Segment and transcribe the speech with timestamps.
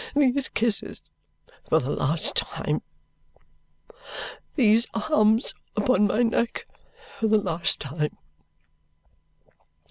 [0.15, 0.99] These kisses
[1.69, 2.81] for the last time!
[4.55, 6.65] These arms upon my neck
[7.19, 8.17] for the last time!